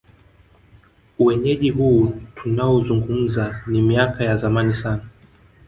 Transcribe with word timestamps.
Uenyeji 1.19 1.69
huu 1.69 2.13
tunaouzungumza 2.35 3.61
ni 3.67 3.81
miaka 3.81 4.23
ya 4.23 4.37
zamani 4.37 4.75
sana 4.75 5.03